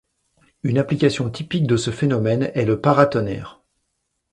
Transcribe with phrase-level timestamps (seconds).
[0.63, 3.61] Une application typique de ce phénomène est le paratonnerre.